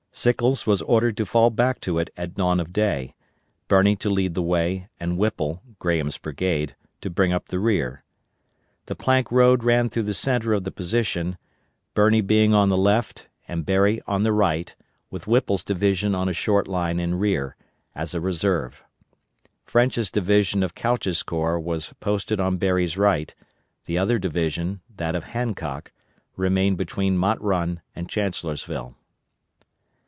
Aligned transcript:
Sickles 0.13 0.67
was 0.67 0.81
ordered 0.83 1.15
to 1.17 1.25
fall 1.25 1.49
back 1.49 1.79
to 1.81 1.97
it 1.97 2.09
at 2.17 2.35
dawn 2.35 2.59
of 2.59 2.71
day, 2.73 3.15
Birney 3.69 3.95
to 3.95 4.09
lead 4.09 4.35
the 4.35 4.41
way, 4.41 4.89
and 4.99 5.17
Whipple 5.17 5.63
(Graham's 5.79 6.17
brigade) 6.17 6.75
to 6.99 7.09
bring 7.09 7.31
up 7.31 7.45
the 7.47 7.57
rear. 7.59 8.03
The 8.87 8.95
Plank 8.95 9.31
Road 9.31 9.63
ran 9.63 9.89
through 9.89 10.03
the 10.03 10.13
centre 10.13 10.53
of 10.53 10.63
the 10.65 10.69
position, 10.71 11.37
Birney 11.95 12.19
being 12.21 12.53
on 12.53 12.67
the 12.69 12.77
left 12.77 13.29
and 13.47 13.65
Berry 13.65 13.99
on 14.05 14.21
the 14.23 14.33
right, 14.33 14.75
with 15.09 15.25
Whipple's 15.27 15.63
division 15.63 16.13
on 16.13 16.27
a 16.29 16.33
short 16.33 16.67
line 16.67 16.99
in 16.99 17.15
rear, 17.15 17.55
as 17.95 18.13
a 18.13 18.21
reserve. 18.21 18.83
French's 19.63 20.11
division 20.11 20.61
of 20.61 20.75
Couch's 20.75 21.23
corps 21.23 21.59
was 21.59 21.93
posted 22.01 22.39
on 22.39 22.57
Berry's 22.57 22.97
right, 22.97 23.33
the 23.85 23.97
other 23.97 24.19
division 24.19 24.81
(that 24.97 25.15
of 25.15 25.23
Hancock) 25.23 25.93
remained 26.35 26.77
between 26.77 27.17
Mott 27.17 27.41
Run 27.41 27.81
and 27.95 28.09
Chancellorsville. 28.09 28.97